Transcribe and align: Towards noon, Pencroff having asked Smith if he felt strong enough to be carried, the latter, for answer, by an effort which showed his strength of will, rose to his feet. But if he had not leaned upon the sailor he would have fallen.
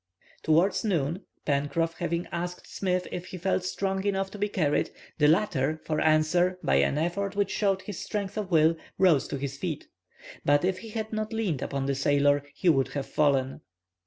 Towards 0.41 0.83
noon, 0.83 1.25
Pencroff 1.45 1.97
having 1.99 2.25
asked 2.31 2.65
Smith 2.65 3.07
if 3.11 3.27
he 3.27 3.37
felt 3.37 3.63
strong 3.63 4.03
enough 4.03 4.31
to 4.31 4.39
be 4.39 4.49
carried, 4.49 4.89
the 5.19 5.27
latter, 5.27 5.79
for 5.85 6.01
answer, 6.01 6.57
by 6.63 6.77
an 6.77 6.97
effort 6.97 7.35
which 7.35 7.51
showed 7.51 7.83
his 7.83 7.99
strength 8.03 8.35
of 8.35 8.49
will, 8.49 8.75
rose 8.97 9.27
to 9.27 9.37
his 9.37 9.57
feet. 9.57 9.89
But 10.43 10.65
if 10.65 10.79
he 10.79 10.89
had 10.89 11.13
not 11.13 11.33
leaned 11.33 11.61
upon 11.61 11.85
the 11.85 11.93
sailor 11.93 12.41
he 12.55 12.67
would 12.67 12.87
have 12.93 13.05
fallen. 13.05 13.61